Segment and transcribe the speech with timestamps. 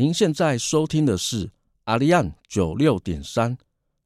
[0.00, 1.50] 您现在收听的是
[1.84, 3.58] 阿利安九六点三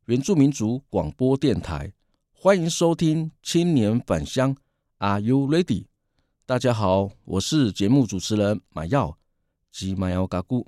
[0.07, 1.93] 原住民族广播电台，
[2.33, 4.57] 欢迎收听青年返乡
[4.99, 5.85] ，Are you ready？
[6.47, 9.17] 大家好，我是节目主持人马耀
[9.71, 10.67] 及马耀嘎古。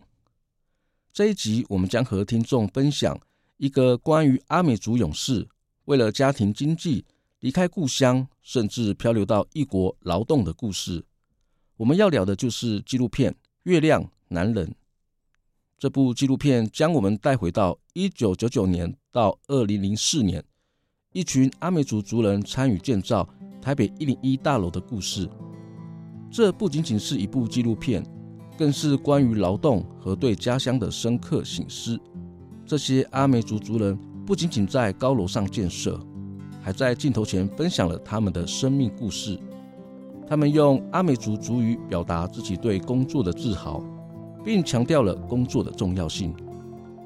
[1.12, 3.18] 这一集我们将和听众分享
[3.56, 5.48] 一个关于阿美族勇士
[5.86, 7.04] 为了家庭经济
[7.40, 11.04] 离开故乡，甚至漂流到异国劳动的故事。
[11.78, 13.32] 我们要聊的就是纪录片
[13.64, 14.68] 《月亮男人》。
[15.78, 20.42] 这部纪录片将我们带回到一九九九年到二零零四年，
[21.12, 23.28] 一群阿美族族人参与建造
[23.60, 25.28] 台北一零一大楼的故事。
[26.30, 28.02] 这不仅仅是一部纪录片，
[28.56, 32.00] 更是关于劳动和对家乡的深刻省思。
[32.64, 36.00] 这些阿美族族人不仅仅在高楼上建设，
[36.62, 39.38] 还在镜头前分享了他们的生命故事。
[40.26, 43.84] 他们用阿美族族语表达自己对工作的自豪。
[44.46, 46.32] 并强调了工作的重要性。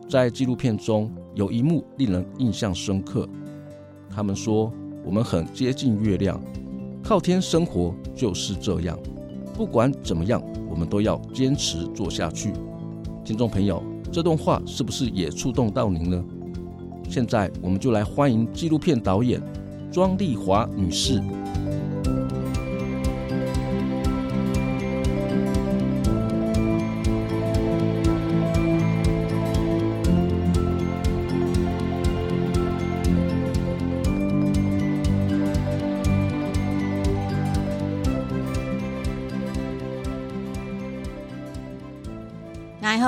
[0.06, 3.27] 在纪录片中有一幕令人印象深刻，
[4.10, 4.70] 他们说
[5.02, 6.38] ：“我们很接近月亮，
[7.02, 8.98] 靠天生活就是这样。
[9.55, 12.52] 不管怎么样，我们都要坚持做下去。”
[13.24, 13.82] 听众朋友，
[14.12, 16.22] 这段话是不是也触动到您呢？
[17.08, 19.41] 现在我们就来欢迎纪录片导演
[19.91, 21.22] 庄丽华女士。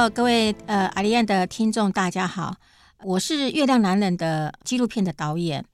[0.09, 2.57] 各位呃，阿利安的听众，大家好，
[3.05, 5.65] 我是《月亮男人》的纪录片的导演。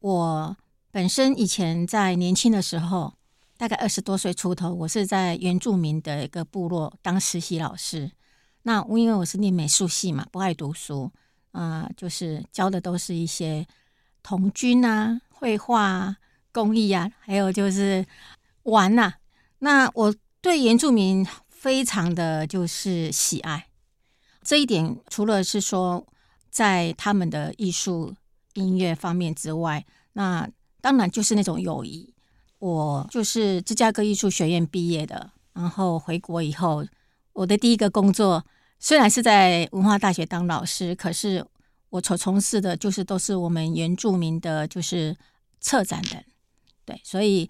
[0.00, 0.54] 我
[0.90, 3.14] 本身以前在年轻的时候，
[3.56, 8.10] 大概二十多岁出头，我是在原住民的一个部落当实习老师。
[8.64, 11.10] 那因为我是念美术系嘛，不爱读书
[11.52, 13.66] 啊、就是教的都是一些
[14.22, 16.16] 童军啊、绘画啊、
[16.52, 18.04] 工艺啊，还有就是
[18.64, 19.14] 玩呐、
[19.60, 21.26] 那我对原住民。
[21.62, 23.68] 非常的就是喜爱
[24.42, 26.04] 这一点，除了是说
[26.50, 28.12] 在他们的艺术
[28.54, 30.50] 音乐方面之外，那
[30.80, 32.12] 当然就是那种友谊。
[32.58, 36.84] 我就是芝加哥艺术学院毕业的，然后回国以后，
[37.32, 38.44] 我的第一个工作
[38.80, 41.46] 虽然是在文化大学当老师，可是
[41.90, 45.16] 我所从事的就是都是我们原住民的，就是
[45.60, 46.24] 策展人，
[46.84, 47.48] 对，所以。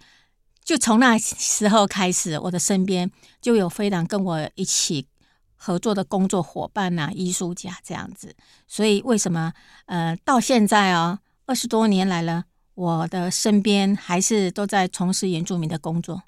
[0.63, 5.07] 就从那时候开始，我的身边就有非常跟我一起
[5.55, 8.35] 合作的工作伙伴呐、艺术家这样子。
[8.67, 9.53] 所以为什么
[9.85, 16.23] 呃到现在哦，二十多年来了，我的身边还是都在从事原住民的工作。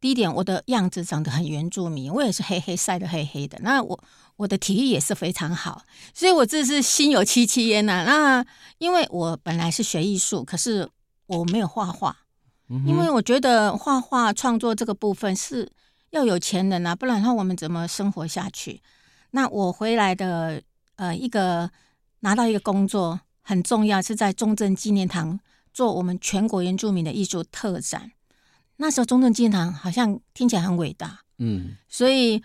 [0.00, 3.58] 第一点，我的样子长得很原住民，我也是黑黑晒得黑黑的。
[3.60, 4.02] 那我
[4.36, 5.82] 我的体力也是非常好，
[6.14, 8.04] 所以我这是心有戚戚焉呐。
[8.06, 8.46] 那
[8.78, 10.88] 因为我本来是学艺术，可是
[11.26, 12.16] 我没有画画。
[12.86, 15.68] 因为我觉得画画创作这个部分是
[16.10, 18.80] 要有钱人啊，不然的话我们怎么生活下去？
[19.32, 20.62] 那我回来的
[20.94, 21.70] 呃一个
[22.20, 25.40] 拿到一个工作很重要，是在中正纪念堂
[25.72, 28.12] 做我们全国原住民的艺术特展。
[28.76, 32.40] 那时候中正纪念堂好像听起来很伟大，嗯，所以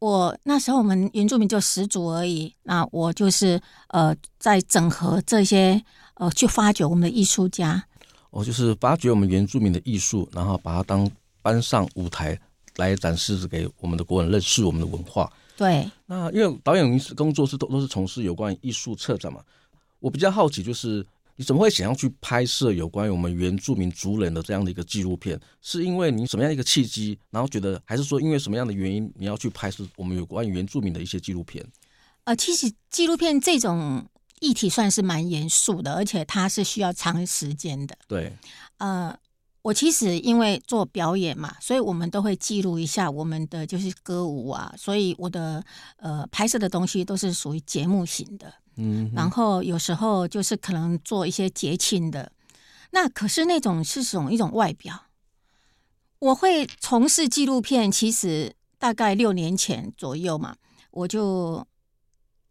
[0.00, 5.82] 我那时候我们原住民就十组而已，那我就是呃在整合这些
[6.14, 7.84] 呃去发掘我们的艺术家。
[8.32, 11.08] 哦，就是发掘我们原住民的艺术，然后把它当
[11.42, 12.38] 搬上舞台
[12.76, 15.30] 来展示给我们的国人认识我们的文化。
[15.54, 19.40] 对，那因为导演工作是都都是从事有关于艺术策展嘛，
[20.00, 25.38] 我比较好奇，就是你怎么会想要去拍摄有关于我们原住民族人的这样的一个纪录片？
[25.60, 31.62] 是因为你什么样一个契机，然后觉得，还是说因为什么样的原因你要去拍摄我们有关于原住民的一些纪录片？
[32.24, 34.06] 呃，其实纪录片这种。
[34.42, 37.96] 议题算是蛮严肃的，而且它是需要长时间的。
[38.08, 38.36] 对，
[38.78, 39.16] 呃，
[39.62, 45.64] 我其实因为做表演嘛，所以我们都会记录一下我们的就是歌舞啊，所以我的
[45.96, 48.52] 呃拍摄的东西都是属于节目型的。
[48.74, 52.32] 嗯，然后有时候就是可能做一些节庆的，
[52.90, 55.04] 那可是那种是种一种外表。
[56.18, 60.56] 我会从事纪录片，其实大概六年前左右嘛，
[60.90, 61.64] 我就。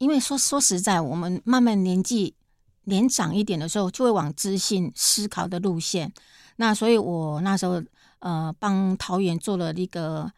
[0.01, 2.33] 因为说说实在，我们慢慢年纪
[2.85, 6.11] 年长一点的时候，就会往知性思考的路线。
[6.55, 7.79] 那所以我那时候
[8.17, 10.31] 呃，帮桃园做了一个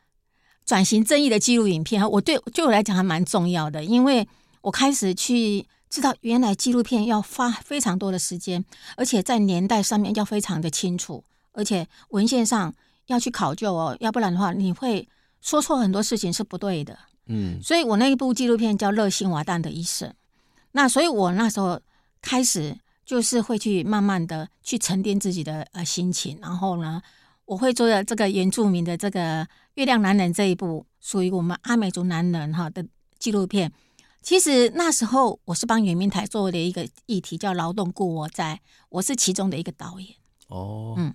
[0.65, 4.27] 转型正义的记录影片，我对对我来讲还蛮重要的，因为
[4.59, 8.65] 我开始去知道原来纪录片要花非常多的时间，
[8.97, 11.23] 而且在年代上面要非常的清楚，
[11.53, 12.73] 而且文献上
[13.05, 15.07] 要去考究哦，要不然的话你会
[15.39, 16.99] 说错很多事情是不对的。
[17.27, 20.09] 嗯，所以我那一部纪录片叫《热心瓦旦的一生》，
[20.73, 21.79] 那所以我那时候
[22.21, 27.01] 开始就是会去慢慢的去沉淀自己的呃心情，然后呢，
[27.45, 32.85] 我会做的这个原住民的这个《月亮男人》这一部属于我们阿美族男人哈的
[33.17, 33.71] 纪录片。
[34.21, 38.59] 其实那时候我是帮圆明台做的一个议题叫“劳动故我在”，
[38.89, 40.15] 我是其中的一个导演。
[40.47, 41.13] 哦，嗯，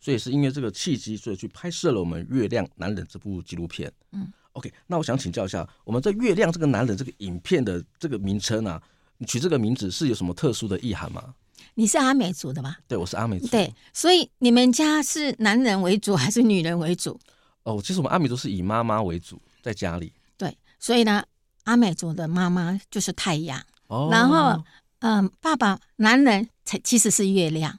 [0.00, 3.92] 所以是因为这个契机，所以去拍摄了我们《月亮男人》这部纪录片。
[4.12, 4.32] 嗯。
[4.58, 8.82] OK，那我想请教一下，我们这月亮这个男人这个影片的这个名称啊，
[9.18, 11.32] 你取这个名字是有什么特殊的意涵吗？
[11.74, 12.74] 你是阿美族的吗？
[12.88, 13.46] 对，我是阿美族。
[13.46, 17.16] 对，所以你们家是男人为主还是女人为主？
[17.62, 20.12] 哦，其实我们阿美族是以妈妈为主，在家里。
[20.36, 21.22] 对，所以呢，
[21.62, 24.60] 阿美族的妈妈就是太阳，哦、然后
[24.98, 27.78] 嗯、呃，爸爸男人才其实是月亮，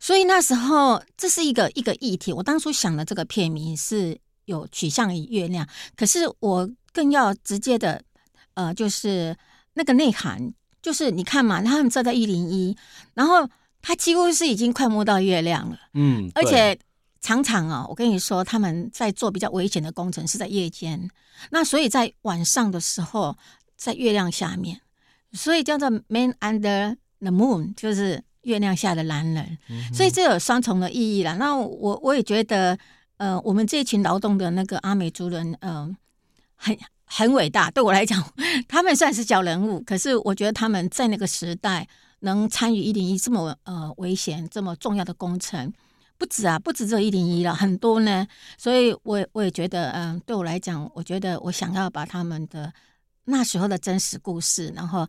[0.00, 2.32] 所以那时候这是一个一个议题。
[2.32, 4.18] 我当初想的这个片名是。
[4.46, 8.02] 有取向于月亮，可是我更要直接的，
[8.54, 9.36] 呃，就是
[9.74, 12.76] 那个内涵，就是你看嘛，他们站在一零一，
[13.14, 13.48] 然后
[13.82, 16.78] 他几乎是已经快摸到月亮了，嗯，而且
[17.20, 21.10] 常常啊、哦，我跟你说，他们在做比较危险的工程是在夜间，
[21.50, 23.36] 那所以在晚上的时候，
[23.76, 24.80] 在月亮下面，
[25.32, 31.34] 所以叫做 Man Under the Moon，就是月亮下的男人，嗯、所以这有双重的意义啦。
[31.34, 32.78] 那我我也觉得。
[33.18, 35.96] 呃，我们这群劳动的那个阿美族人，嗯、呃，
[36.56, 37.70] 很很伟大。
[37.70, 38.22] 对我来讲，
[38.68, 41.88] 他们算是小人物，可是我觉得他们在那个时代
[42.20, 45.72] 能参与一零一这么呃危险、这么重要的工程，
[46.18, 48.26] 不止啊，不止只有一零一了，很多呢。
[48.58, 52.72] 所以我，我我也觉得，嗯、呃，对我来讲，我觉得我想要把他们的
[53.24, 55.08] 那时候的真实故事，然后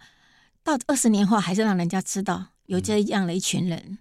[0.63, 3.77] 到二十年后，还是让人家知道有这样的一群人。
[3.85, 3.97] 嗯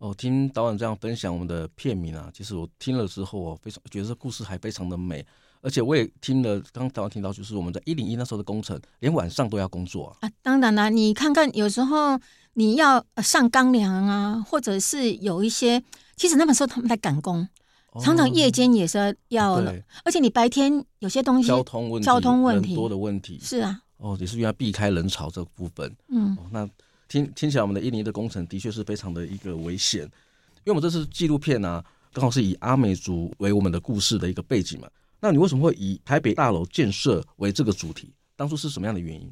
[0.00, 5.22] 哦，听导演这样分享我们的片名啊，其实我听了之后，我非常觉得这故事还非常的美，
[5.60, 10.16] 而且我也听了，刚刚导演听到，就是我们在一零一那时候的工程，连晚上都要工作啊。
[10.22, 12.18] 啊当然啦，你看看，有时候
[12.54, 15.84] 你要上钢梁啊，或者是有一些，
[16.16, 17.46] 其实那个时候他们在赶工，
[17.92, 19.62] 哦、常常夜间也是要
[20.02, 22.74] 而且你白天有些东西交通问题、交通问题。
[22.74, 26.66] 多的问题，是啊，哦，也是因为要避开人潮这个部分，嗯，哦、那。
[27.10, 34.88] 听听起来，我们的一零一的工程的确是非常的一个危险，因为我们这是纪录片啊，刚好是以阿美族为我们的故事的一个背景嘛。
[35.18, 38.14] 那你为什么会以台北大楼建设为这个主题？
[38.36, 39.28] 当初是什么样的原因？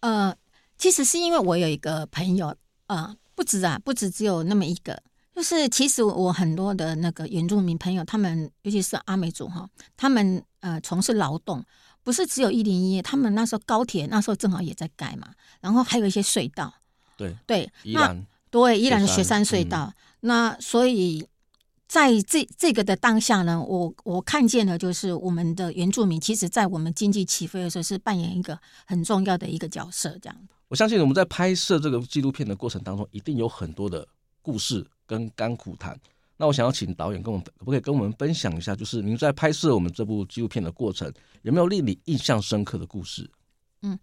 [0.00, 0.36] 呃，
[0.76, 2.48] 其实是因为我有一个朋友
[2.88, 5.02] 啊、呃，不止啊，不止只有那么一个，
[5.34, 9.66] 就是其实我很多的那个原住民朋友，他们尤其是阿美族哈，
[9.96, 11.64] 他们呃从事劳动，
[12.02, 15.32] 不是只有一零一，他们那时候高铁那时候正好也在盖嘛，
[15.62, 16.74] 然后还有一些隧道。
[17.16, 21.26] 对对，宜兰对依然的雪山隧道，嗯、那所以
[21.86, 30.16] 在这这个的当下呢，我我看见了就是我们的原住民，其实在我们经济起飞的时候是扮演一个很重要的一个角色。
[30.22, 30.36] 这样，
[30.68, 34.06] 我相信我们在拍摄这个纪录片的过程当中，一定有很多的
[34.40, 35.98] 故事跟甘苦谈。
[36.36, 41.12] 那我想要请导演跟我们，可不可以跟我们分享一下，就是您在拍摄我们这部纪录片的过程，
[41.42, 43.30] 有没有令你印象深刻的故事？
[43.82, 43.98] 嗯，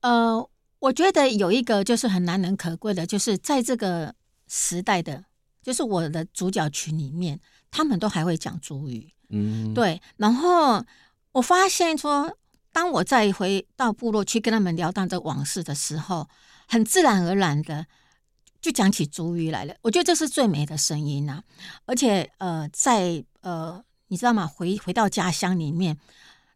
[0.00, 0.48] 呃。
[0.78, 4.14] 我觉得有一个就是很难能可贵的，就是在这个
[4.46, 5.24] 时代的，
[5.62, 7.40] 就是我的主角群里面，
[7.70, 10.00] 他们都还会讲主语，嗯，对。
[10.18, 10.84] 然后
[11.32, 12.36] 我发现说，
[12.72, 16.28] 当我再回到部落去跟他们聊到这往事的时候，
[16.68, 17.86] 很自然而然的
[18.60, 19.74] 就讲起主语来了。
[19.80, 21.42] 我觉得这是最美的声音啊！
[21.86, 24.46] 而且呃，在呃，你知道吗？
[24.46, 25.96] 回回到家乡里面，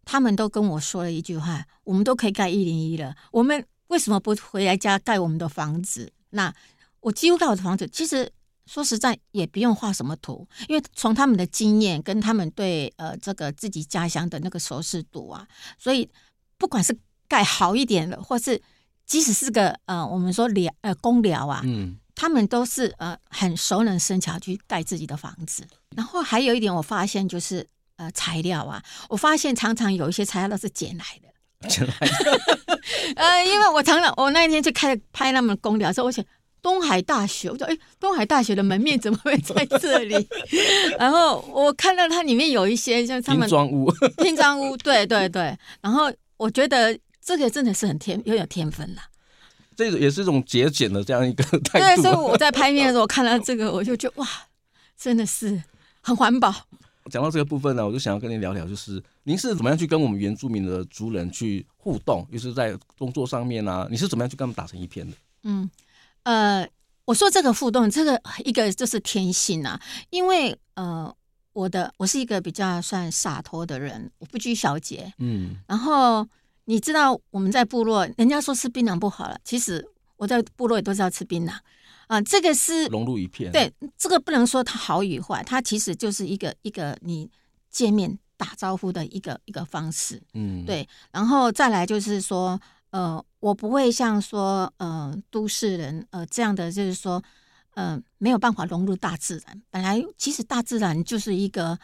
[0.04, 3.66] 他们都跟我说了一句话：我们都可以盖一零一了，我们。
[3.90, 6.12] 为什么不回来家盖我们的房子？
[6.30, 6.52] 那
[7.00, 8.30] 我几乎盖我的房子，其实
[8.66, 16.08] 说实在也不用画什么图，因为从他们的经验跟他们对呃这个自己家乡的那个熟悉度啊，所以
[16.56, 18.62] 不管是盖好一点的，或是
[19.06, 25.66] 即使是个呃我们说寮呃公寮啊，嗯，他们都是呃很熟能生巧去盖自己的房子。
[25.96, 27.66] 然后还有一点我发现就是
[27.96, 31.28] 呃材料啊，我发现常常有一些材料都是捡来的。
[33.16, 36.24] 呃，因为我常常我那一天去开拍他们的工寮的时候，我想
[36.62, 40.28] 东海大学，我说哎，东海大学的门面怎么会在这里？
[40.98, 45.56] 然后我看到它里面有一些像他们拼装屋，拼装屋，对对对。
[45.80, 49.02] 然后我觉得这个真的是很天，又有天分了。
[49.76, 51.86] 这也是一种节俭的这样一个态度。
[51.86, 54.26] 对，所以我在拍片的时候我看到这个，我就觉得哇，
[54.98, 55.62] 真的是
[56.00, 56.54] 很环保。
[57.10, 65.16] 讲到这个部分呢，我就想要跟您聊聊，就是您是怎么样去跟我们原住民的族人去互动，就是在工作上面啊，你是怎么样去跟他们打成一片的？
[65.42, 65.68] 嗯，
[66.22, 66.66] 呃，
[67.04, 71.14] 我说这个互动，这个一个就是天性啊，因为呃，
[71.52, 76.26] 我的我是一个比较算洒脱的人，我不拘小节，嗯，然后
[76.66, 79.84] 你知道我们在部落，人家说吃槟榔不好了，其实
[80.16, 81.52] 我在部落也都知道吃槟榔
[82.10, 87.30] 啊，呃，这个是融入一片，对，这个不能说它好与坏，它其实就是一个一个你
[87.70, 92.60] 见面打招呼的一个一个方式，嗯，对，然后再来就是说。
[92.92, 97.22] 呃，我不会像说，呃，都市人，呃，这样的，就是说，
[97.74, 99.62] 呃，没有办法融入大自然。
[99.70, 101.78] 本来其实大自然就是一个，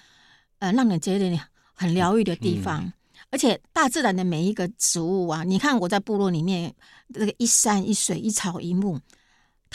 [0.59, 1.41] 呃，让人觉得
[1.73, 2.83] 很疗愈的地方。
[2.83, 2.93] 嗯、
[3.31, 6.75] 而且大自然的每一个植物啊，你看我在部落里面，
[7.15, 8.99] 这个一山一水一草一木，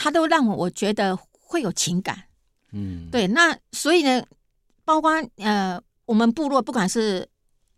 [0.02, 2.24] 它都让我觉得会有情感。
[2.72, 3.26] 嗯，对。
[3.28, 4.24] 那所以呢，
[4.84, 7.28] 包括呃，我们部落不管是。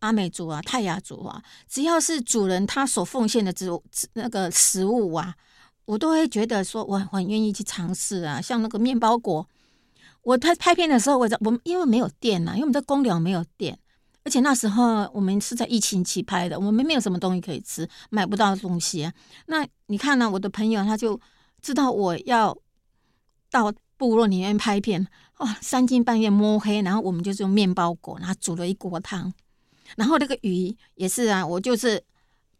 [0.00, 5.34] 阿美族啊，泰雅族啊，只要是主人他所奉献的植物那个食物啊，
[5.86, 8.38] 我都会觉得说我很愿意去尝试啊。
[8.38, 9.48] 像那个面包果，
[10.20, 13.78] 我拍拍片的时候，我我们因为没有电呐、啊，因为我们的工寮没有电，
[14.24, 19.10] 而且那时候我们是在疫情期拍的，我们没有什么东西可以吃，买不到东西啊。
[19.46, 20.28] 那你看呢、啊？
[20.28, 21.18] 我的朋友他就
[21.64, 22.54] 知道我要
[23.50, 25.06] 到部落里面拍片，
[25.38, 29.32] 哇，三更半夜摸黑，然后我们就是用面包果，然后煮了一锅汤。
[29.96, 32.04] 然后那个鱼也是啊，我就是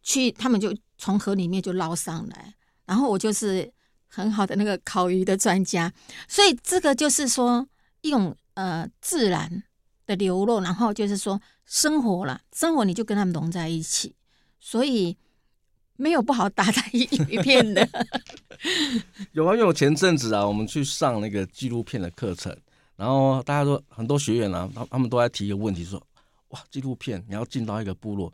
[0.02, 2.54] 去，他们就从河里面就捞上来，
[2.87, 3.70] 然后我就是
[4.08, 5.92] 很好的那个烤鱼的专家，
[6.26, 7.68] 所以这个就是说
[8.00, 9.62] 一种呃自然
[10.06, 14.14] 的流露，然后就是说生活了，生活你就跟他们融在一起，
[14.58, 15.14] 所以
[15.96, 17.88] 没有不好打在一一片的。
[19.32, 22.56] 有啊，因为我前阵子啊，我们去上那个纪录片的课程，
[22.96, 26.02] 然后大家说很多学员啊，他他们都在提一个问题说。
[26.48, 28.32] 哇，纪录片你要进到一个部落，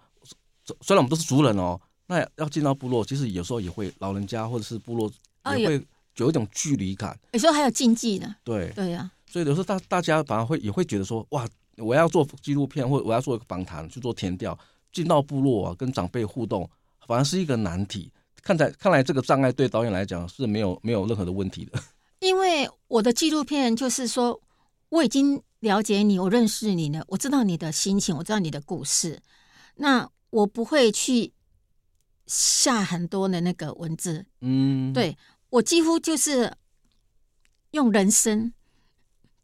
[0.82, 5.10] 虽然我们都是族人哦，那要进到部落，其实有时候也会老人家或者是部落
[5.56, 5.82] 也会
[6.16, 8.36] 有一种距离感，有时候还有禁忌呢。
[8.44, 11.48] 对对呀，所以有时候大大家反而会也会觉得说，哇，
[11.78, 14.58] 我要做纪录片或者我要做一个访谈去做填调，
[14.92, 16.68] 进到部落啊，跟长辈互动，
[17.10, 18.12] 反而是一个难题。
[18.40, 21.82] 看在看来，这个障碍对导演来讲是没有没有任何的问题的。
[22.20, 24.40] 因为我的纪录片就是说，
[24.90, 25.42] 我已经。
[25.60, 29.20] 了解你，我认识你了，我知道你的心情，我知道你的故事。
[29.74, 31.34] 那我不会去
[32.26, 35.14] 下很多的那个文字，嗯，对，
[35.50, 36.50] 我几乎就是
[37.72, 38.54] 用人生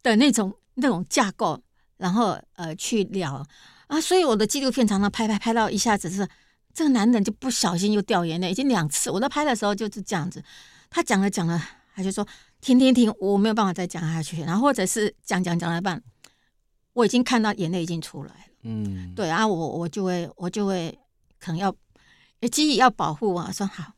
[0.02, 1.62] 的那种那种架构，
[1.98, 3.46] 然后呃去聊
[3.88, 4.00] 啊。
[4.00, 6.26] 所以我的纪录片常常拍拍拍到一下子是
[6.76, 9.10] 这个男人就不小心又掉眼泪，已经两次。
[9.10, 10.44] 我在拍的时候就是这样子，
[10.90, 11.60] 他讲了讲了，
[11.94, 12.24] 他就说。
[12.58, 13.12] 停停停！
[13.20, 16.02] 我没有办法再讲下去，然后或者是讲讲讲了半，
[16.94, 18.40] 我已经看到眼泪已经出来了。
[18.62, 20.98] 嗯，对啊，我我就会我就会
[21.38, 21.72] 可能要，
[22.50, 23.92] 基于要保护啊，说好，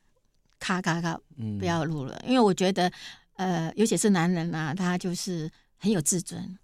[0.59, 1.19] 咔咔咔，
[1.59, 2.93] 不要录了，嗯、因为我觉得，
[3.35, 6.59] 呃，尤其是男人啊，他就是很有自尊。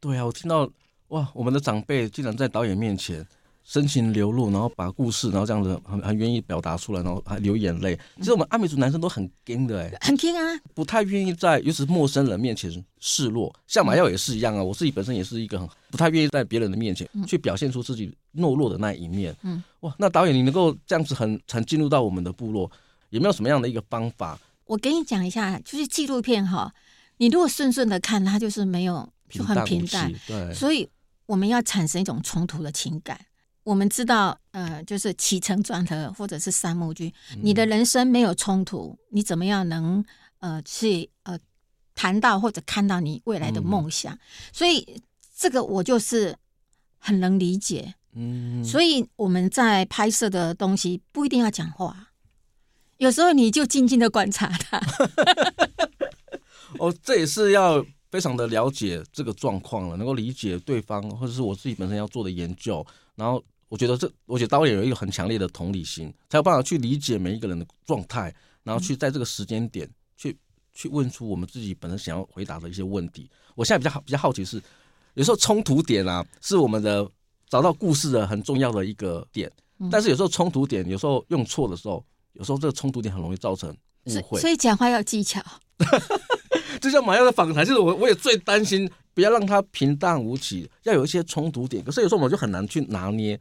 [0.00, 0.68] 对啊，我听到
[1.08, 3.24] 哇，我们的长辈竟然在导演面前。
[3.66, 7.98] 深情流露，然后把故事，然后这样子很很愿意表达出来，然后还流眼泪。
[8.18, 10.40] 其实我们阿美族男生都很硬的，哎，很硬啊，
[10.72, 12.70] 不太愿意在尤其是陌生人面前
[13.00, 13.52] 示弱。
[13.66, 19.36] 像马耀也是一样啊，我自己本身也是一个很不太愿意在别人的面前去表现出自己懦弱的那一面。
[19.42, 22.70] 嗯，哇，那导演你能够这样子很很进入到我们的部落，
[23.10, 24.38] 有没有什么样的一个方法？
[24.66, 26.72] 我给你讲一下，就是纪录片哈，
[27.16, 30.88] 你如果顺顺的看，它就是没有就很平淡，对，所以
[31.26, 33.20] 我们要产生一种冲突的情感。
[33.66, 37.12] 我们知道，呃，就是起承转合，或者是三幕剧。
[37.42, 40.04] 你的人生没有冲突，你怎么样能
[40.38, 41.36] 呃去呃
[41.92, 44.14] 谈到或者看到你未来的梦想？
[44.14, 44.18] 嗯、
[44.52, 45.02] 所以
[45.36, 46.36] 这个我就是
[46.98, 47.94] 很能理解。
[48.12, 52.12] 嗯，所以我们在拍摄的东西不一定要讲话，
[52.98, 54.80] 有时候你就静静的观察他。
[56.78, 63.42] 哦，这也是要非常的了解这个状况了，能够理解对方，或者是我自己本身要做的研究，然后。
[63.68, 68.32] 我觉得这，我觉得导演有一个很强烈的同理心，才有办法去理解每一个人的状态，
[68.62, 70.36] 然后去在这个时间点去
[70.72, 73.28] 去问出我们自己本身想要回答的一些问题。
[73.56, 74.62] 我现在比较好比较好奇是，
[75.14, 77.08] 有时候冲突点啊，是我们的
[77.48, 79.50] 找到故事的很重要的一个点，
[79.90, 82.04] 但是有时候冲突点有时候用错的时候，
[82.34, 83.68] 有时候这个冲突点很容易造成
[84.04, 84.40] 误会。
[84.40, 85.42] 所以讲话要技巧。
[86.80, 91.82] 就像马耀的访谈，就是我我也最担心，不要让他平淡无奇，要有一些冲突点。
[91.82, 93.40] 可是有时候我们就很难去拿捏。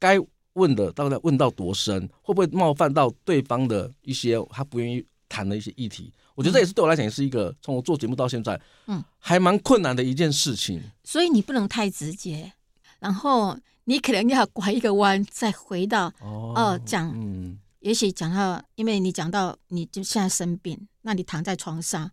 [0.00, 0.18] 该
[0.54, 6.12] 问的到底问到多深，会不会冒犯到对方的一些他不愿意谈的一些议题？
[6.34, 10.82] 我觉得这也是对我来讲，也是一个从我做节目到现在，嗯，还蛮困难的一件事情。
[11.04, 12.50] 所以你不能太直接，
[12.98, 22.10] 然后你可能要拐一个弯，再回到哦讲、呃，嗯，也许讲到，因为你讲到你就现在生病，那你躺在床上，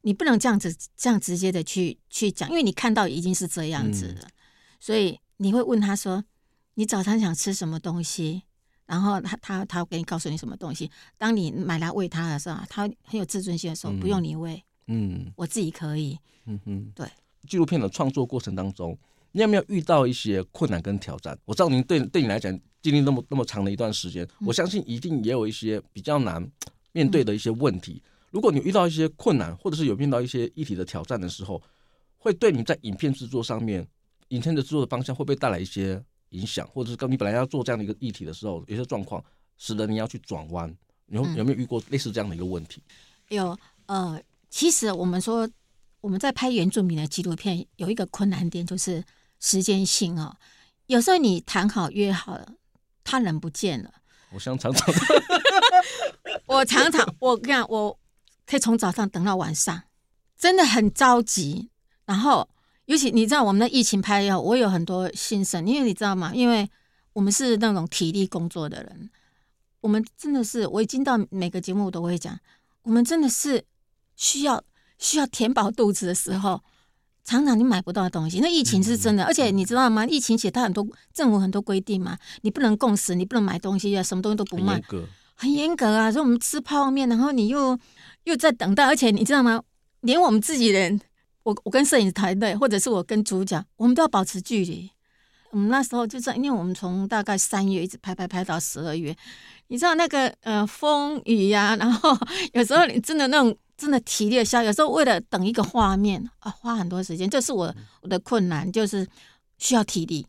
[0.00, 4.32] 你不能这样子这样直接的去去讲，因为你看到已经是这样子了，嗯、
[4.80, 6.24] 所以你会问他说，
[6.78, 8.40] 你早餐想吃什么东西？
[8.86, 10.88] 然后他他他给你告诉你什么东西？
[11.18, 16.16] 当你买来喂他的时候，他很有自尊心的时候，嗯、不用你喂，嗯，我自己可以，
[16.46, 17.04] 嗯哼，对。
[17.48, 18.96] 纪录片的创作过程当中，
[19.32, 21.36] 你有没有遇到一些困难跟挑战？
[21.46, 26.48] 我知道您对对你来讲经历那么那么长的一段时间，嗯、我相信一定也有一些比较难
[26.92, 28.00] 面对的一些问题。
[28.04, 31.60] 嗯、如果你遇到一些困难，或者是有遇到一些议题的挑战的时候，
[32.18, 33.84] 会对你在影片制作上面，
[34.28, 36.00] 影片的制作的方向会不会带来一些？
[36.30, 39.24] 影响，或者是跟你本来要做这样的一个议题的时候，有些状况
[39.56, 40.74] 使得你要去转弯，
[41.06, 42.82] 有有没有遇过类似这样的一个问题？
[43.30, 45.48] 嗯、有，呃，其实我们说
[46.00, 49.02] 我们在拍原住民的纪录片，有一个困难点就是
[49.40, 50.36] 时间性哦。
[50.86, 52.54] 有时候你谈好约好了，
[53.02, 53.90] 他人不见了。
[54.32, 54.94] 我想常常，
[56.46, 57.98] 我常常，我跟你讲，我
[58.46, 59.82] 可以从早上等到晚上，
[60.36, 61.70] 真的很着急，
[62.04, 62.48] 然后。
[62.88, 66.32] 尤其你知道我们的疫情拍以后，我有很多心声，因为你知道吗？
[66.34, 66.66] 因为
[67.12, 69.10] 我们是那种体力工作的人，
[69.82, 72.38] 我们真的是，我已经到每个节目都会讲，
[72.84, 73.62] 我们真的是
[74.16, 74.64] 需要
[74.98, 76.62] 需要填饱肚子的时候，
[77.24, 78.40] 常常你买不到东西。
[78.40, 80.06] 那疫情是真的，而且你知道吗？
[80.06, 86.10] 疫情写它很多政府很多规定嘛，你不能共食，你不能买东西啊，什么东西都不卖，很严格，很严格啊。
[86.10, 87.78] 所以我们吃泡面，然后你又
[88.24, 89.62] 又在等待，而且你知道吗？
[90.00, 90.98] 连我们自己人。
[91.48, 94.90] 我我跟摄影团队，或者是我跟主角，我们都要保持距离。
[95.50, 99.16] 我们那时候就是，因为我们从大概三月一直拍拍拍到十二月，
[99.68, 102.14] 你知道那个呃风雨呀、啊，然后
[102.52, 109.08] 有时候你真的那种真的体力消，有时候为了等一个画面啊，花很多时间，这是我我的困难，就是
[109.56, 110.26] 需要体力。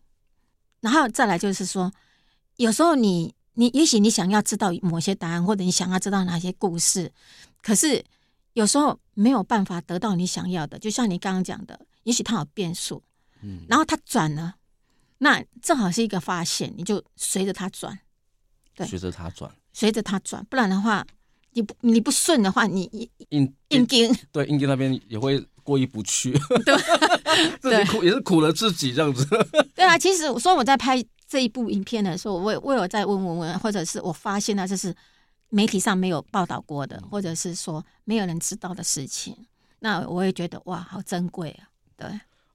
[0.80, 1.92] 然后再来就是说，
[2.56, 7.12] 有时候你你也许你想要知道某些答案，或者你想要知道哪些故事，
[7.62, 8.06] 可是。
[8.54, 13.04] 有时候没有办法得到你想要的，就像你刚刚讲的，也许他有变数，
[13.44, 14.56] 嗯，然后他转了，
[15.18, 18.00] 那正好是一个发现，你就随着他转，
[18.74, 21.06] 对，随着它转，随着它转，不然的话，
[21.52, 22.84] 你不你不顺的话，你
[23.30, 26.32] 硬硬钉，对，硬钉那边也会过意不去，
[26.64, 26.78] 对，
[27.60, 29.28] 自己苦也是苦了自己这样子，
[29.76, 34.96] 对啊，其实我说我在拍这一部影片的时候，我我有在问问问，或者是我发现了就是。
[35.50, 39.36] 媒体上没有报道过的，或者是说没有人知道的事情，
[39.80, 41.70] 那我也觉得哇，好珍贵啊！
[41.98, 42.08] 对，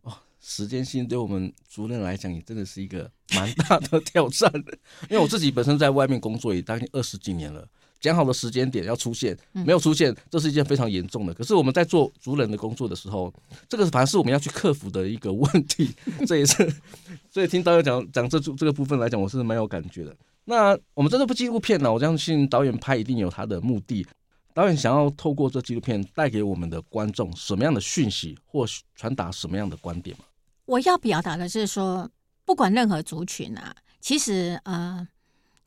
[0.02, 4.50] 哦，时间性对我们族人来讲也真的是一个蛮大的挑战，
[5.10, 7.66] 因为我自己本身在外面工作也将近二十几年了，
[8.00, 11.34] 讲好的时间点要出现，没有出现，这是一件非常严重的。
[11.34, 13.32] 可是我们在做族人的工作的时候，
[13.68, 15.94] 这个反而是我们要去克服的一个问题。
[16.26, 16.72] 这也是，
[17.32, 20.14] 所以听导演讲讲这这个部分来讲，我是蛮有感觉的。
[20.46, 24.06] 那我们这部纪录片呢，我相信导演拍一定有他的目的。
[24.52, 30.24] 导演想要透过这纪录片带给我们的观众什么样的讯息，或传达什么样的观点吗？
[30.66, 32.08] 我要表达的是说，
[32.44, 35.08] 不管任何族群啊，其实呃，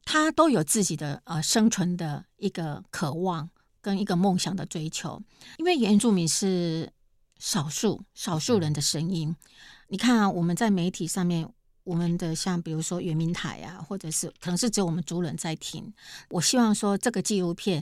[0.06, 3.50] 他都有自己的呃生存的一个渴望
[3.82, 5.22] 跟一个梦想的追求。
[5.58, 6.90] 因为原住民是
[7.40, 9.36] 少数少数人的声音。
[9.90, 11.50] 你看啊，我们在媒体上面。
[11.88, 15.94] 我们的像比如说圆明台啊，或者是可能是只有我们族人在听。
[16.30, 17.82] 我希望说这个纪录片，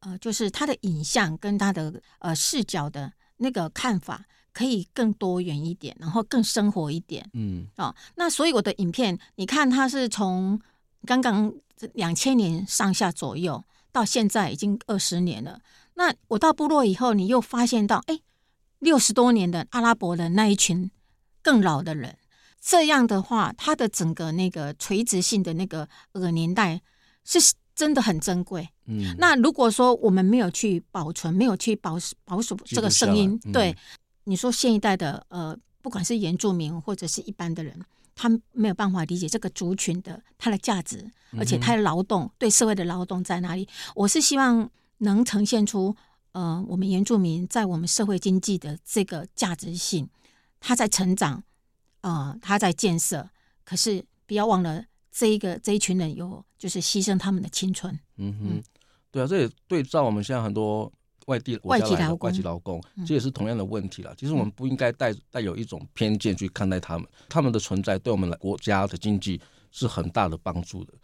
[0.00, 7.26] 呃，就是它的影像跟它的呃视角的那个看法可以更多元一点，然后更生活一点。
[7.32, 10.60] 嗯，哦，那所以我的影片，你看它是从
[11.06, 11.50] 刚刚
[11.94, 15.60] 两千年上下左右到现在已经二十年了。
[15.94, 18.20] 那我到部落以后，你又发现到，哎，
[18.80, 20.90] 六十多年的阿拉伯的那一群
[21.40, 22.18] 更老的人。
[22.68, 26.82] 这样的话，它的整个那个垂直性的那个呃年代
[27.22, 27.38] 是
[27.76, 28.68] 真的很珍贵。
[28.86, 33.76] 嗯，那如果说我们没有去保存，没有去保保守这个声音，嗯、对
[34.24, 37.80] 你说，现一代的呃，不管是原住民或者是一般的人，
[38.16, 43.68] 他没有办法理解这个族群的它的价值，而且他的劳动、嗯、对社会的劳动在哪里？
[43.94, 45.94] 我是希望能呈现出
[46.32, 50.08] 呃，我们原住民在我们社会经济的这个价值性，
[50.58, 51.44] 他在成长。
[52.06, 53.28] 啊、呃，他在建设，
[53.64, 57.92] 可是不要忘了这一个这一群人有就是牺牲他们的青春。
[58.16, 58.62] 嗯哼，嗯
[59.10, 60.92] 对啊，这也对照我们现在很多
[61.26, 64.14] 外地外籍劳工，外籍劳工，这也是同样的问题了。
[64.16, 69.40] 其实我们不应该带带有一种偏见去看待他们，他们的存在对我们来国家的经济
[69.72, 70.94] 是很大的帮助的。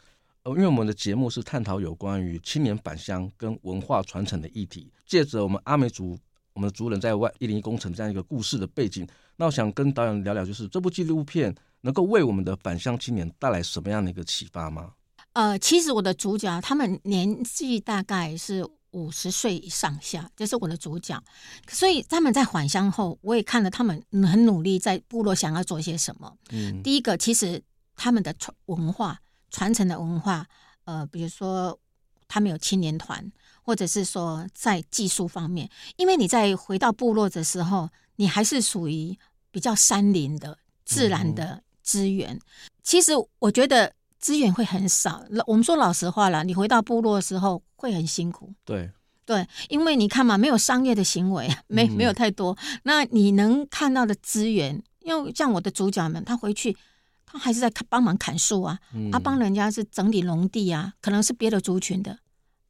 [0.45, 6.17] 呃，因为我们的节目是探讨有关于青年返乡跟文化传承的议题，借着我们阿美族
[6.55, 14.93] 我们的族人在外一零一工程这样一个故事的背景，那我想跟导演聊聊，就是这部纪录片能够为我们的返乡青年带来什么样的一个启发吗？
[15.33, 21.23] 呃，其实我的主角他们年纪大概是五十岁上下，这是我的主角，
[21.69, 26.37] 所以他们在返乡后，我也看了他们很努力在部落想要做些什么。
[26.51, 27.63] 嗯，第一个其实
[27.97, 29.19] 他们的传文化。
[29.55, 30.47] 传承的文化，
[30.85, 31.79] 呃，比如说
[32.27, 33.31] 他们有青年团，
[33.63, 39.17] 或者是说在技术方面，因为你在回到部落的时候，你还是属于
[39.51, 42.35] 比较山林的自然的资源。
[42.35, 42.41] 嗯、
[42.83, 45.25] 其实我觉得资源会很少。
[45.47, 48.53] 我们说老实话了，你回到部落的时候会很辛苦。
[48.65, 48.91] 对
[49.25, 52.57] 对，因为你看嘛，没有商业的行为，没没有太多。
[52.61, 56.77] 嗯、那你能看到的资源，因为像我的主角们，他回去。
[57.25, 58.79] 他还是在帮忙砍树啊，
[59.11, 62.19] 他帮人家是整理农地啊，可能是别的族群的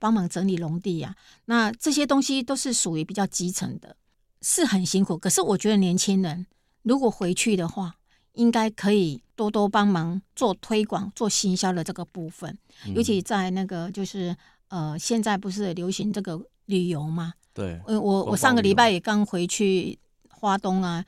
[0.02, 1.14] 帮忙整理农地呀。
[1.44, 3.94] 那这些东西都是属于比较基层的，
[4.40, 5.16] 是很辛苦。
[5.16, 6.44] 可是我觉得年轻人
[6.82, 7.94] 如果回去的话，
[8.32, 12.58] 应该可以多多帮忙做推广、做行销的这个部分。
[12.96, 14.36] 尤其在那个就是
[14.68, 17.34] 呃，现在不是流行这个旅游吗？
[17.54, 19.96] 对，我我上个礼拜也刚回去
[20.28, 21.04] 花东啊。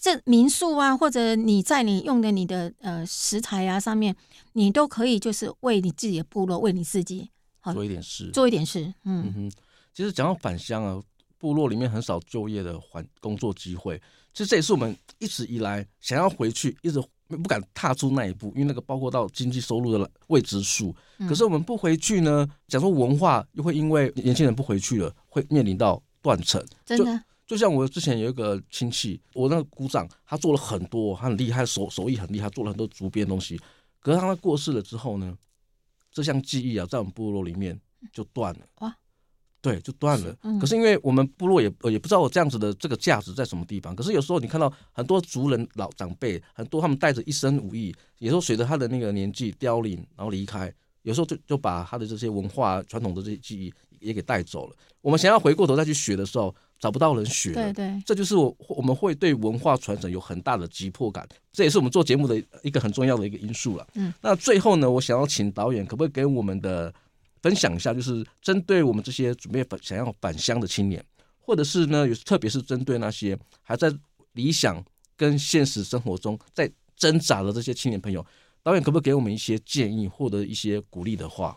[0.00, 4.14] 这民宿啊，或者你在你用的你的呃食材啊上面，
[4.52, 7.31] 你都可以就是为你自己的部落，为你自己好
[7.72, 8.82] 做一点事，做一点事。
[9.04, 9.52] 嗯，嗯哼，
[9.92, 11.02] 其实讲到返乡啊，
[11.38, 14.00] 部落里面很少就业的环工作机会，
[14.32, 20.94] 其实这也是我们一直以来想要回去，一直不敢踏出那一步，因为那个包括到经济收入的未知数。
[21.28, 26.64] 可是我们不回去呢，讲说文化又会因为年轻人不回去了，会面临到断层。
[26.84, 27.22] 真的。
[27.44, 33.60] 就像我之前有一个亲戚，我那个姑丈，他做了很多，他很厉害，手手艺很厉害，做了很多竹编东西。
[34.00, 35.36] 可是他过世了之后呢，
[36.12, 37.80] 这项技艺啊，在我们部落里面
[38.12, 38.60] 就断了。
[38.80, 38.94] 哇，
[39.60, 40.36] 对，就断了。
[40.42, 40.58] 嗯。
[40.58, 43.96] 可是因为我们部落也也不知道我这样子的这个价值在什么地方。
[43.96, 50.72] 可是有时候你看到很多族人老长辈，很多他们带着一身武艺，有时候随着他的那个年纪凋零，然后离开，
[51.02, 54.76] 有时候就就把他的这些文化传统的这些技艺也给带走了。
[55.00, 63.86] 我们想要回过头再去学的时候，找不到人学，对对，这就是我我们会对文化传承有很大的急迫感，这也是我们做节目的一个很重要的一个因素了。
[63.94, 66.92] 嗯，那最后呢，我想要请导演可不可以给我们的
[67.40, 71.00] 分享一下，就是针对我们这些准备返想要返乡的青年，
[71.38, 73.88] 或者是呢，有特别是针对那些还在
[74.32, 74.84] 理想
[75.16, 78.26] 跟现实生活中在挣扎的这些青年朋友，
[78.64, 81.56] 导演可不可以给我们一些建议，或者一些鼓励的话？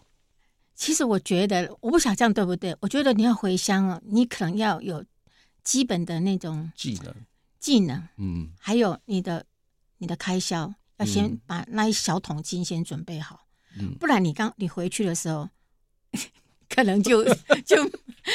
[0.76, 2.76] 其实我觉得，我不晓得这样对不对？
[2.80, 5.04] 我觉得你要回乡啊，你可能要有。
[5.66, 7.14] 基本的那种技能，
[7.60, 9.44] 技能，嗯，还有你的
[9.98, 13.48] 你的开销，要先把那一小桶金先准备好，
[13.78, 15.50] 嗯，不然你刚你回去的时候，
[16.70, 17.24] 可能就
[17.66, 17.84] 就，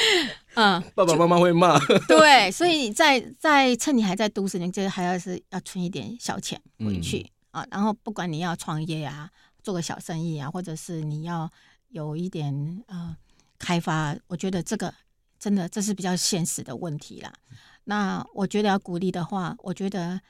[0.55, 9.31] 嗯，爸爸妈妈会骂，对，所以你在在趁你还在都市，你就还要是要存一点小钱回去，嗯，啊，然后不管你要创业啊，
[9.63, 11.49] 做个小生意啊，或者是你要
[11.91, 13.17] 有一点呃
[13.57, 14.93] 开发，我觉得这个。
[15.41, 17.33] 真的，这是比较现实的问题啦。
[17.85, 20.21] 那我觉得要鼓励的话，我觉得，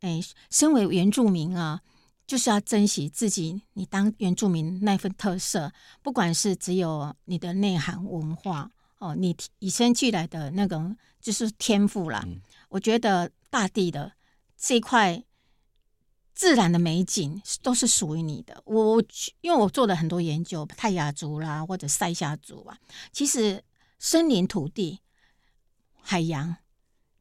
[0.00, 0.18] 哎，
[0.50, 1.82] 身为原住民啊，
[2.26, 5.70] 就是要珍惜自己，你当原住民那份特色，
[6.02, 12.22] 不管是只有你的内涵文化哦，你与生俱来的那种就是天赋啦。
[12.26, 14.12] 嗯、我觉得大地的
[14.56, 15.22] 这块
[16.34, 18.62] 自然的美景都是属于你的。
[18.64, 19.04] 我
[19.42, 22.78] 因为我做了很多研究，泰雅族啦或者塞夏族啊，
[23.12, 23.62] 其实。
[24.06, 25.00] 森林、土地、
[26.02, 26.56] 海洋，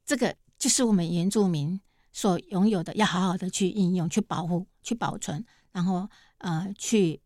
[0.06, 1.80] 这个就是我们原住民
[2.12, 7.22] 所拥有的，要好好的去应用、去保护、去保存，然后呃，去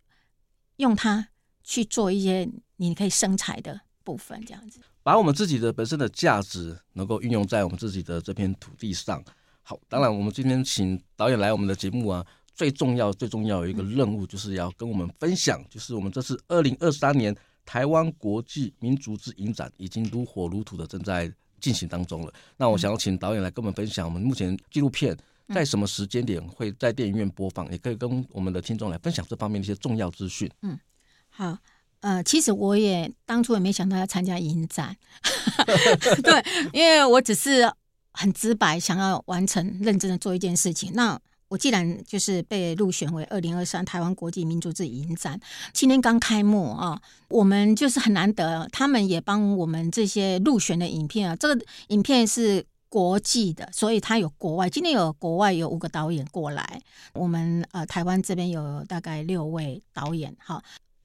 [0.76, 1.30] 用它
[1.64, 4.80] 去做一些你可以生财的部分，这样子。
[5.02, 9.24] 把我们自己的本身的价值能够运用在我们自己的这片土地上。
[9.64, 17.36] 好，当然我们今天请导演来我们的节目啊，最重要、最重要的一个任务就是要跟我们分享，就是我们这次二零二三年。
[17.68, 22.34] 台湾国际民族之影展已经如火如荼的正在进行当中了。
[22.56, 25.16] 那我想要请导演来跟我们分享，我们目前纪录片
[25.54, 30.50] 在什么时间点会在电影院播放，也可以跟我们的听众来分享这方面的一些重要资讯。
[30.62, 30.80] 嗯，
[31.28, 31.58] 好，
[32.00, 34.96] 呃，其实我也当初也没想到要参加影展，
[36.24, 37.70] 对，因为我只是
[38.14, 40.94] 很直白想要完成认真的做一件事情。
[40.94, 45.40] 那我既然就是被入选为二零二三台湾国际民族志影展，
[45.74, 56.82] 今天刚开幕啊，我们就是很难得，他们也帮我们这些入选的影片啊，这个影片是国际的，所以他有国外，今天有国外有五个导演过来，
[57.14, 60.62] 我们呃台湾这边有大概六位导演，哈，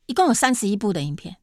[0.06, 1.36] 一共有三十一部的影片，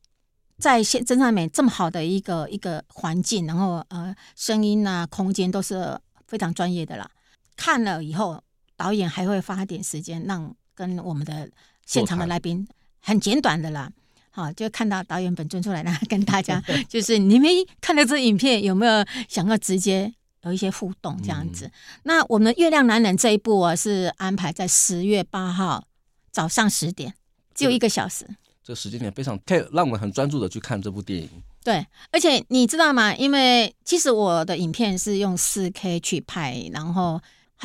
[0.57, 7.09] 在现真善美这么好的一个一个环境，然后呃声音啊空间都是非常专业的啦。
[7.55, 8.41] 看了以后，
[8.79, 11.49] 导演还会花点时间让跟我们的
[11.85, 12.65] 现场的来宾
[13.01, 13.91] 很简短的啦。
[14.31, 17.49] 好，就看到导演本尊出来，然 后跟大家 就是你们
[17.81, 20.13] 看了这影片，有没有想要直接
[20.43, 21.65] 有一些互动这样子？
[21.65, 21.71] 嗯、
[22.03, 25.83] 那我们《月亮男人》这一部啊，是安排在十月八号
[26.31, 27.13] 早上十点，
[27.53, 28.25] 只有一个小时。
[28.63, 31.27] 这个时间点非常可以让我们很专注的去看这部电影。
[31.63, 33.13] 对，而且你知道吗？
[33.15, 37.19] 因为其实我的影片是用四 K 去拍，然后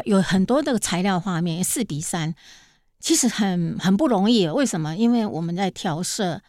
[0.04, 2.34] 有很多的材料画面四比三，
[3.00, 4.46] 其实很很不容易。
[4.48, 4.96] 为什么？
[4.96, 6.42] 因为我们在调色。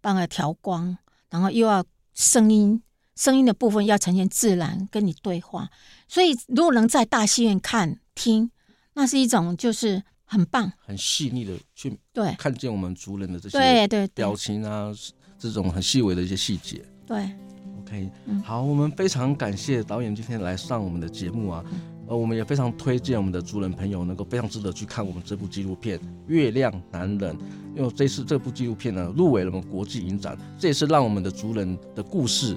[0.00, 0.96] 帮他调光，
[1.28, 1.84] 然后又要
[2.14, 2.80] 声音，
[3.16, 5.68] 声音的部分要呈现自然，跟你对话。
[6.06, 8.48] 所以如果能在大戏院看听，
[8.94, 14.92] 那是一种就是很棒、很细腻的去对看见我们族人的这些对对表情啊，
[15.36, 16.80] 这种很细微的一些细节。
[17.04, 17.28] 对
[17.80, 18.08] ，OK，
[18.44, 21.64] 好，我们非常感谢导演今天来上我们的节目啊。
[22.08, 27.36] 呃，我们也非常推荐我们的族人朋友能够非常值得去看我们这部纪录片《月亮男人》，
[27.76, 32.56] 因为这次这部纪录片呢入围了我们国际影展，这也是让我们的族人的故事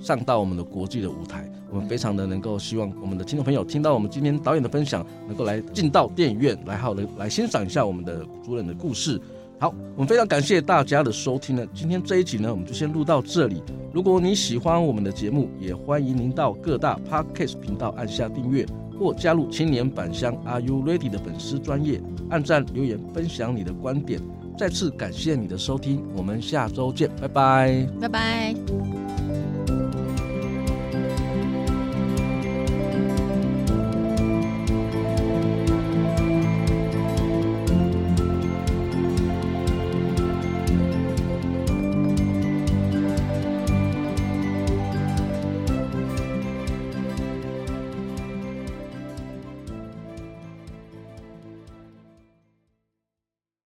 [0.00, 1.50] 上到我们的国际的舞台。
[1.70, 9.20] 我们非常的能够希望我们的听众朋友听到我们今天导演的分享，能够来进到电影院来好的来欣赏一下我们的族人的故事。
[9.60, 11.66] 好，我们非常感谢大家的收听呢。
[11.74, 13.60] 今天这一集呢，我们就先录到这里。
[13.92, 18.64] 如果你喜欢我们的节目，也欢迎您到各大 Podcast 频道按下订阅，
[18.98, 24.20] 或加入青年返乡 Are You Ready 的粉丝专业，按赞留言分享你的观点。
[24.56, 28.87] 再次感谢你的收听，我们下周见，拜拜，拜拜。